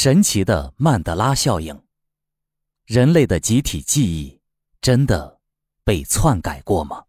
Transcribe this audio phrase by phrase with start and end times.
[0.00, 1.82] 神奇的曼德拉效应，
[2.86, 4.40] 人类的集体记忆
[4.80, 5.40] 真的
[5.82, 7.06] 被篡改过吗？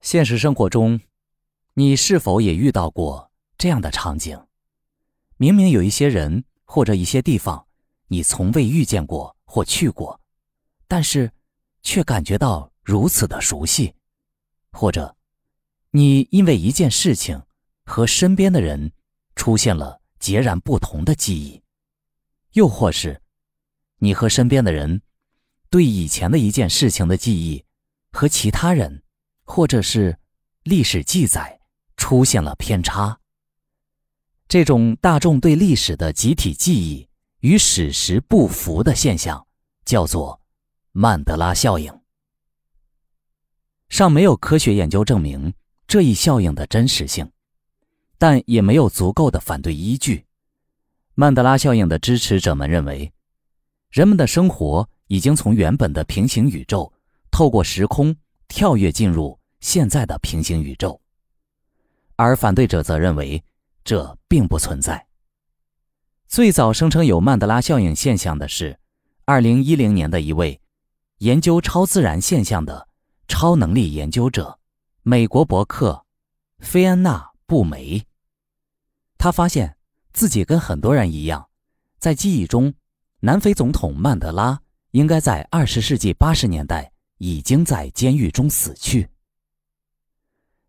[0.00, 1.00] 现实生活中，
[1.74, 4.44] 你是否也遇到过这样的场景？
[5.36, 7.68] 明明有一些人或者一些地方，
[8.08, 10.20] 你从未遇见过或去过，
[10.88, 11.30] 但是
[11.84, 13.94] 却感觉到如此的熟悉，
[14.72, 15.16] 或者
[15.92, 17.40] 你因为一件事情
[17.84, 18.92] 和身边的人
[19.36, 19.99] 出现了。
[20.20, 21.60] 截然不同的记忆，
[22.52, 23.20] 又或是
[23.98, 25.02] 你和身边的人
[25.70, 27.64] 对以前的一件事情的记忆，
[28.12, 29.02] 和其他人
[29.42, 30.16] 或者是
[30.62, 31.60] 历史记载
[31.96, 33.18] 出现了偏差。
[34.46, 37.08] 这种大众对历史的集体记忆
[37.40, 39.46] 与史实不符的现象，
[39.84, 40.40] 叫做
[40.92, 42.00] 曼德拉效应。
[43.88, 45.54] 尚没有科学研究证明
[45.86, 47.30] 这一效应的真实性。
[48.20, 50.26] 但也没有足够的反对依据。
[51.14, 53.10] 曼德拉效应的支持者们认为，
[53.90, 56.92] 人们的生活已经从原本的平行宇宙
[57.30, 58.14] 透过时空
[58.46, 61.00] 跳跃进入现在的平行宇宙，
[62.16, 63.42] 而反对者则认为
[63.84, 65.06] 这并不存在。
[66.28, 68.78] 最早声称有曼德拉效应现象的是
[69.24, 70.60] 2010年的一位
[71.20, 72.86] 研究超自然现象的
[73.28, 74.58] 超能力研究者——
[75.02, 76.04] 美国博客
[76.58, 78.04] 菲安娜·布梅。
[79.20, 79.76] 他发现
[80.14, 81.50] 自己跟很多人一样，
[81.98, 82.72] 在记忆中，
[83.20, 84.62] 南非总统曼德拉
[84.92, 89.10] 应该在二十世纪八十年代已经在监狱中死去。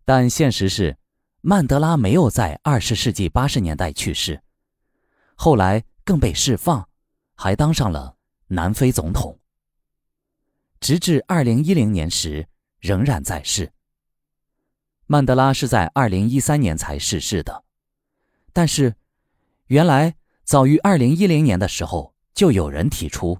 [0.03, 0.97] 但现实是，
[1.39, 4.43] 曼德拉没有在二十世纪八十年代去世，
[5.35, 6.85] 后来更被释放，
[7.35, 9.39] 还当上了南非总统。
[10.81, 12.45] 直至二零一零年时
[12.81, 13.71] 仍然在世。
[15.05, 17.63] 曼德拉是在二零一三年才逝世的。
[18.53, 18.95] 但是，
[19.67, 23.39] 原来早于二零一零年的时候，就有人提出，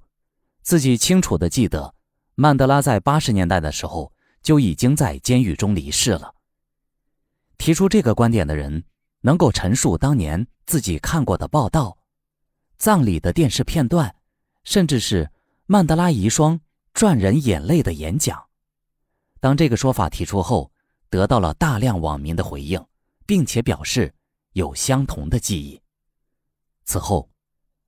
[0.62, 1.94] 自己清楚的记得，
[2.36, 6.34] 曼德拉在八十年代的时候就已经在监狱中离世了。
[7.58, 8.84] 提出这个观点的人，
[9.22, 11.97] 能够陈述当年自己看过的报道、
[12.78, 14.16] 葬礼的电视片段，
[14.64, 15.30] 甚至是
[15.66, 16.59] 曼德拉遗孀
[16.94, 18.41] 赚人眼泪的演讲。
[19.41, 20.72] 当这个说法提出后，
[21.09, 22.81] 得到了大量网民的回应，
[23.25, 24.14] 并且表示。
[24.53, 25.81] 有相同的记忆。
[26.84, 27.29] 此后，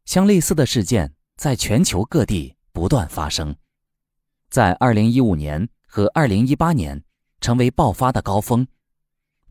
[0.06, 3.56] 相类似的事件在全球各地不断发生，
[4.50, 7.03] 在2015年和2018年
[7.41, 8.68] 成为爆发的高峰，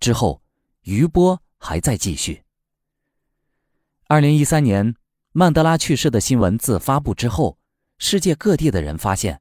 [0.00, 0.42] 之后
[0.82, 2.42] 余波还在继续。
[4.08, 4.94] 2013年，
[5.32, 7.58] 曼德拉去世的新闻自发布之后，
[7.98, 9.40] 世界各地的人发现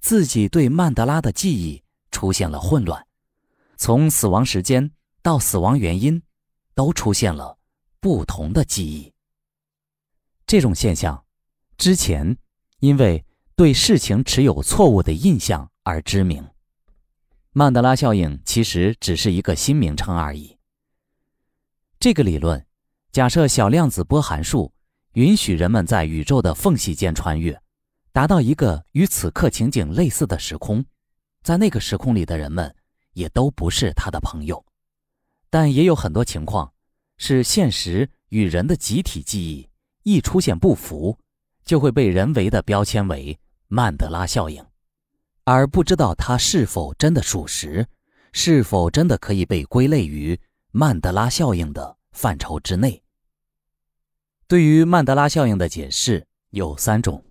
[0.00, 3.06] 自己对曼德拉的记忆出现了混乱，
[3.76, 4.90] 从死亡时间
[5.22, 6.22] 到死亡原因。
[6.74, 7.58] 都出现了
[8.00, 9.12] 不同的记忆。
[10.46, 11.24] 这种现象
[11.78, 12.36] 之前
[12.80, 13.24] 因为
[13.56, 16.46] 对事情持有错误的印象而知名。
[17.52, 20.58] 曼德拉效应其实只是一个新名称而已。
[22.00, 22.66] 这个理论
[23.12, 24.72] 假设小量子波函数
[25.12, 27.58] 允许人们在宇宙的缝隙间穿越，
[28.12, 30.84] 达到一个与此刻情景类似的时空，
[31.42, 32.74] 在那个时空里的人们
[33.12, 34.64] 也都不是他的朋友。
[35.54, 36.72] 但也有很多情况，
[37.16, 39.68] 是现实与人的集体记忆
[40.02, 41.16] 一出现不符，
[41.64, 43.38] 就会被人为的标签为
[43.68, 44.66] 曼德拉效应，
[45.44, 47.86] 而不知道它是否真的属实，
[48.32, 50.36] 是否真的可以被归类于
[50.72, 53.04] 曼德拉效应的范畴之内。
[54.48, 57.24] 对于曼德拉效应的解释有三种，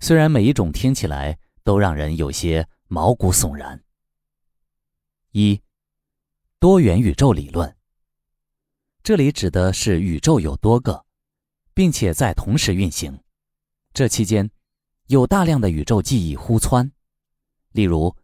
[0.00, 3.80] 虽然每一种听起来都让人有些毛骨悚然。
[5.30, 5.62] 一。
[6.62, 7.74] 多元宇宙理论，
[9.02, 11.04] 这里指的是宇宙有多个，
[11.74, 13.18] 并且在同时运行。
[13.92, 14.48] 这期间，
[15.08, 16.92] 有大量的宇宙记忆互窜，
[17.72, 18.14] 例如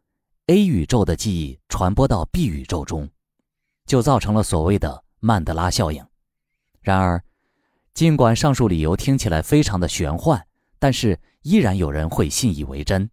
[0.47, 3.11] A 宇宙的记忆传播到 B 宇宙中，
[3.87, 6.07] 就造成了所谓的曼德拉效应。
[6.81, 7.21] 然而，
[7.93, 10.47] 尽管上述理由听起来非常的玄幻，
[10.79, 13.11] 但是依然有人会信以为真。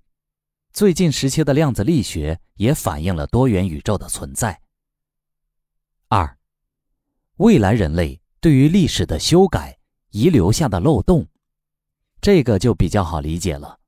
[0.71, 4.61] 最近时期的量子力学也反映了多元宇宙的存在。
[6.17, 6.37] 二，
[7.35, 9.77] 未来人类对于历史的修改
[10.11, 11.27] 遗留下的漏洞，
[12.21, 13.81] 这个就比较好理解了。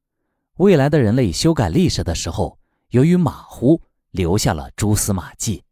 [0.56, 2.60] 未来的人类修改历史的时候，
[2.90, 3.82] 由于马虎，
[4.12, 5.64] 留下了蛛丝马迹。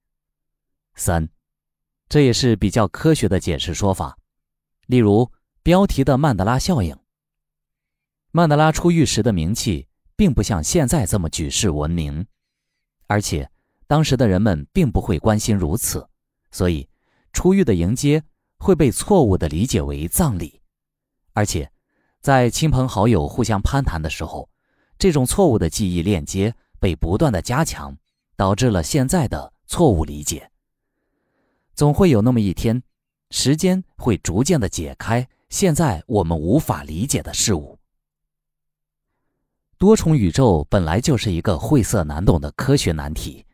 [0.94, 1.28] 三，
[2.08, 4.18] 这也是比较科学的解释说法。
[4.86, 5.30] 例如
[5.62, 6.98] 标题的曼德拉效应。
[8.32, 12.26] 曼德拉出狱时的名气并不像现在这么举世闻名，
[13.08, 13.52] 而且
[13.88, 16.08] 当时的人们并不会关心如此。
[16.56, 16.88] 所以，
[17.34, 18.24] 出狱的迎接
[18.60, 20.62] 会被错误地理解为葬礼，
[21.34, 21.70] 而且，
[22.22, 24.50] 在亲朋好友互相攀谈的时候，
[24.98, 27.98] 这种错误的记忆链接被不断的加强，
[28.38, 30.50] 导致了现在的错误理解。
[31.74, 32.82] 总会有那么一天，
[33.32, 37.78] 时间会逐渐的解开现在我们无法理解的事物。
[39.78, 43.46] 多重宇宙本来就是一个晦涩难懂的科学难题，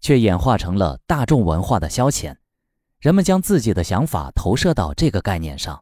[0.00, 2.34] 却演化成了大众文化的消遣。
[3.06, 5.80] 人们将自己的想法投射到这个概念上，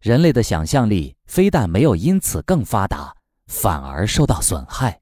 [0.00, 3.14] 人类的想象力非但没有因此更发达，
[3.46, 5.00] 反而受到损害。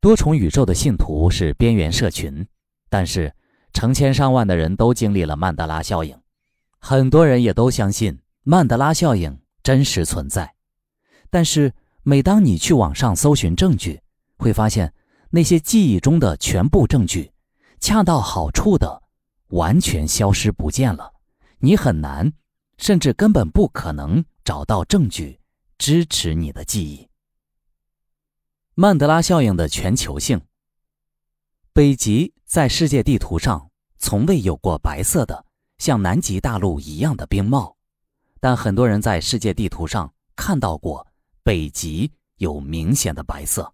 [0.00, 2.46] 多重宇宙的信徒是边缘社群，
[2.88, 3.34] 但是
[3.72, 6.16] 成千上万的人都经历了曼德拉效应，
[6.78, 10.54] 很多人也都相信曼德拉效应真实存在。
[11.28, 11.72] 但是
[12.04, 14.00] 每当你去网上搜寻证据，
[14.36, 14.94] 会发现
[15.30, 17.32] 那些记忆中的全部证据，
[17.80, 19.02] 恰到好处的。
[19.50, 21.12] 完全消失不见了，
[21.58, 22.32] 你很难，
[22.78, 25.40] 甚至根本不可能找到证据
[25.78, 27.08] 支持你的记忆。
[28.74, 30.40] 曼德拉效应的全球性。
[31.72, 35.46] 北极在世界地图上从未有过白色的
[35.78, 37.76] 像南极大陆一样的冰帽，
[38.40, 41.06] 但很多人在世界地图上看到过
[41.42, 43.72] 北极有明显的白色。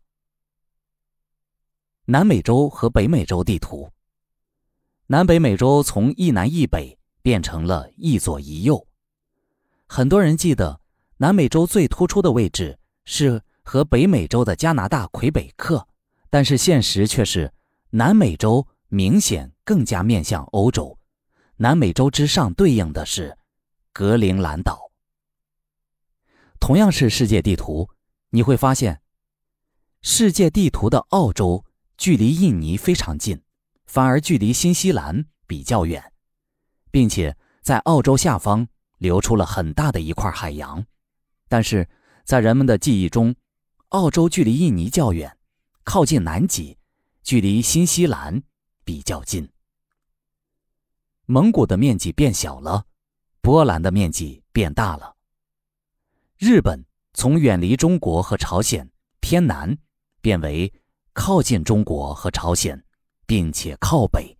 [2.07, 3.91] 南美洲和北美洲地图。
[5.09, 8.89] 南北美洲从一南一北变成了一左一右。
[9.87, 10.81] 很多人记得
[11.19, 15.87] 南美洲最突出的位置是和北美洲的加拿大魁北克，
[16.29, 17.53] 但是现实却是
[17.91, 20.99] 南美洲明显更加面向欧洲。
[21.59, 23.39] 南美洲之上对应的是
[23.93, 24.91] 格陵兰岛。
[26.59, 27.89] 同样是世界地图，
[28.31, 29.01] 你会发现，
[30.03, 31.65] 世界地图的澳洲
[31.97, 33.41] 距离印尼非常近。
[33.97, 36.13] 反而距离新西兰比较远，
[36.91, 40.85] 并且在澳洲下方留出了很大的一块海洋。
[41.49, 41.89] 但是
[42.23, 43.35] 在人们的记忆中，
[43.89, 45.39] 澳洲距离印尼较远，
[45.83, 46.77] 靠近南极，
[47.23, 48.43] 距离新西兰
[48.85, 49.49] 比较近。
[51.25, 52.85] 蒙古的面积变小了，
[53.41, 55.17] 波兰的面积变大了。
[56.37, 56.85] 日本
[57.15, 58.91] 从远离中国和朝鲜
[59.21, 59.79] 偏南，
[60.21, 60.71] 变为
[61.15, 62.83] 靠近中国和朝鲜。
[63.27, 64.39] 并且靠北，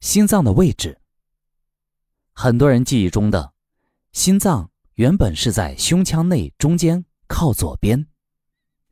[0.00, 1.00] 心脏的位置。
[2.32, 3.54] 很多人记忆中的
[4.12, 8.06] 心脏原本是在胸腔内中间靠左边，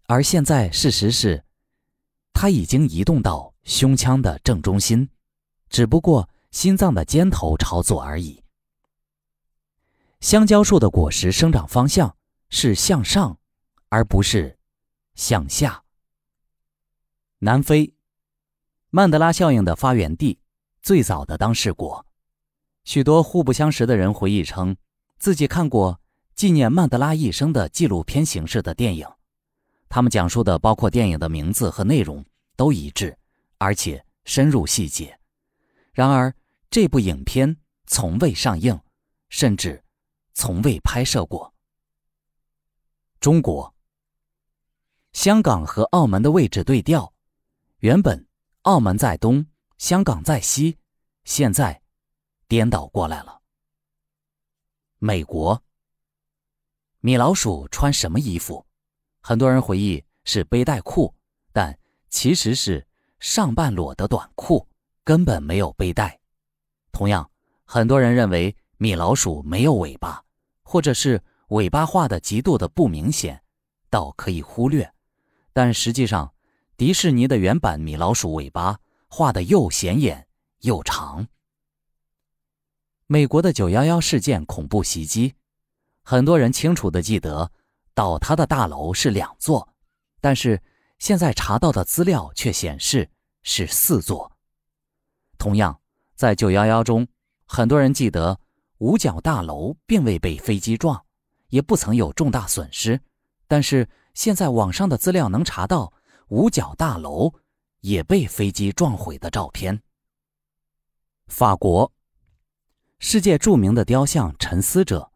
[0.06, 1.44] 而现在事实是，
[2.32, 5.10] 它已经移动到胸腔的正中心，
[5.68, 8.42] 只不过心脏的尖头朝左而已。
[10.20, 12.16] 香蕉树的果实生长方向
[12.48, 13.38] 是向上，
[13.88, 14.58] 而不是
[15.14, 15.81] 向下。
[17.44, 17.92] 南非，
[18.90, 20.38] 曼德拉效应的发源地，
[20.80, 22.06] 最早的当事国。
[22.84, 24.76] 许多互不相识的人回忆称，
[25.18, 26.00] 自己看过
[26.36, 29.08] 纪念曼德拉一生的纪录片形式的电影。
[29.88, 32.24] 他们讲述的包括电影的名字和内容
[32.54, 33.18] 都一致，
[33.58, 35.18] 而且深入细节。
[35.92, 36.32] 然而，
[36.70, 37.56] 这部影片
[37.88, 38.78] 从未上映，
[39.30, 39.82] 甚至
[40.32, 41.52] 从未拍摄过。
[43.18, 43.74] 中国，
[45.12, 47.12] 香港和澳门的位置对调。
[47.82, 48.28] 原本
[48.60, 49.44] 澳门在东，
[49.76, 50.78] 香港在西，
[51.24, 51.82] 现在
[52.46, 53.40] 颠倒过来了。
[55.00, 55.60] 美国，
[57.00, 58.64] 米老鼠穿什么衣服？
[59.20, 61.12] 很多人回忆是背带裤，
[61.52, 61.76] 但
[62.08, 62.86] 其实是
[63.18, 64.68] 上半裸的短裤，
[65.02, 66.20] 根本没有背带。
[66.92, 67.28] 同样，
[67.64, 70.24] 很多人认为米老鼠没有尾巴，
[70.62, 73.42] 或者是尾巴画的极度的不明显，
[73.90, 74.88] 倒可以忽略。
[75.52, 76.32] 但实际上。
[76.82, 80.26] 迪士尼的原版米老鼠尾巴画的又显眼
[80.62, 81.28] 又长。
[83.06, 85.34] 美国的九幺幺事件恐怖袭击，
[86.02, 87.52] 很多人清楚的记得
[87.94, 89.72] 倒塌的大楼是两座，
[90.20, 90.60] 但是
[90.98, 93.08] 现在查到的资料却显示
[93.44, 94.32] 是四座。
[95.38, 95.80] 同样，
[96.16, 97.06] 在九幺幺中，
[97.44, 98.40] 很多人记得
[98.78, 101.04] 五角大楼并未被飞机撞，
[101.50, 103.00] 也不曾有重大损失，
[103.46, 105.92] 但是现在网上的资料能查到。
[106.32, 107.30] 五角大楼
[107.80, 109.82] 也被飞机撞毁的照片。
[111.26, 111.92] 法国，
[112.98, 115.12] 世界著名的雕像沉思者，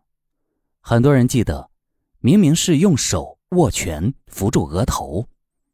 [0.83, 1.71] 很多人记得，
[2.19, 5.27] 明明是用手握拳扶住额头，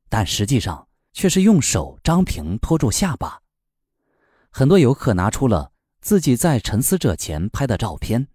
[0.09, 3.43] 但实际上却是用手张平托住下巴。
[4.49, 8.29] 很多游客拿出了自己在沉思者前拍的照片，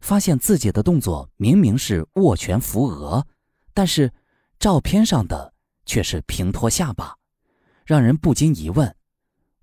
[0.00, 3.24] 发现自己的动作明明是握拳扶额，
[3.72, 4.12] 但是
[4.58, 5.54] 照片上的。
[5.88, 7.16] 却是平托下巴，
[7.84, 8.94] 让人不禁疑问：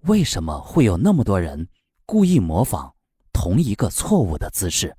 [0.02, 1.70] 为什么会有那么多人
[2.06, 2.96] 故意模仿
[3.32, 4.98] 同一个错误的姿势，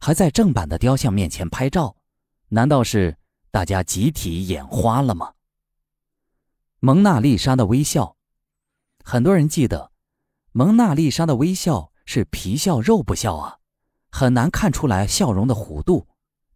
[0.00, 1.94] 还在正版的雕像面前拍照，
[2.48, 3.18] 难道是
[3.50, 5.34] 大家集体眼花了吗？
[6.80, 8.16] 蒙娜丽莎的微笑，
[9.04, 9.92] 很多人记得，
[10.52, 13.58] 蒙娜丽莎的微笑是皮笑肉不笑啊，
[14.10, 16.08] 很难看出来笑容的弧度。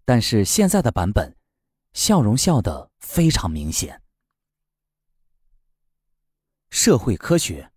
[0.06, 1.36] 但是现在的版本，
[1.92, 4.00] 笑容笑得非常明显。
[6.78, 7.72] 社会科学，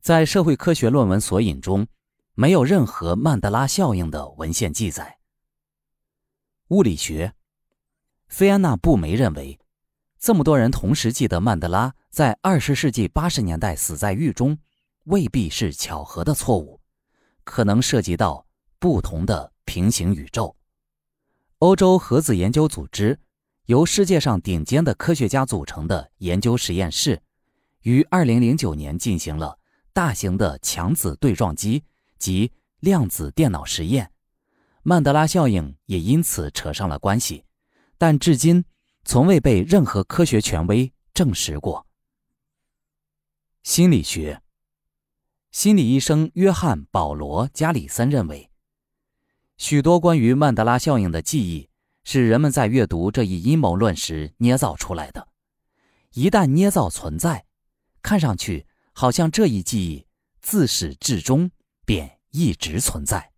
[0.00, 1.88] 在社会科学论文索引中，
[2.34, 5.18] 没有任何曼德拉效应的文献记载。
[6.68, 7.34] 物理学，
[8.28, 9.58] 菲安娜·布梅认为。
[10.20, 14.56] 这么多人同时记得曼德拉在二十世纪八十年代死在狱中，
[15.06, 16.80] 未必是巧合的错误，
[17.42, 18.46] 可能涉及到
[18.78, 20.56] 不同的平行宇宙。
[21.58, 23.18] 欧洲核子研究组织
[23.64, 27.20] 由世界上顶尖的科学家组成的研究实验室，
[27.88, 29.58] 于二零零九年进行了
[29.92, 31.82] 大型的强子对撞机
[32.18, 34.12] 及量子电脑实验，
[34.82, 37.44] 曼德拉效应也因此扯上了关系，
[37.96, 38.64] 但至今。
[39.04, 41.86] 从未被任何科学权威证实过。
[43.62, 44.42] 心理学，
[45.50, 48.50] 心理医生约翰·保罗·加里森认为，
[49.56, 51.70] 许多关于曼德拉效应的记忆
[52.04, 55.28] 是人们在阅读这一阴谋论时捏造出来的。
[56.12, 57.46] 一旦捏造存在，
[58.02, 60.06] 看上去好像这一记忆
[60.40, 61.50] 自始至终
[61.84, 63.32] 便一直存在。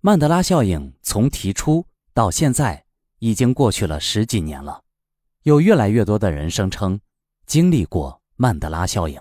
[0.00, 2.84] 曼德拉效应从提出到现在。
[3.20, 4.84] 已经过去了十几年了，
[5.44, 7.00] 有越来越多的人声称
[7.46, 9.18] 经历过曼德拉效应。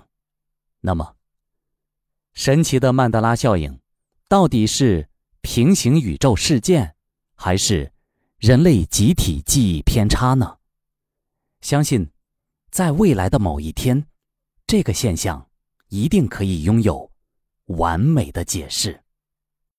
[0.81, 1.15] 那么，
[2.33, 3.79] 神奇的曼德拉效应
[4.27, 5.07] 到底是
[5.39, 6.97] 平行宇宙事件，
[7.35, 7.93] 还是
[8.39, 10.57] 人类集体记忆偏差呢？
[11.61, 12.11] 相信，
[12.74, 14.03] 在未来的某一天，
[14.65, 15.48] 这个现象
[15.89, 17.12] 一定可以拥有
[17.65, 19.02] 完美的解释。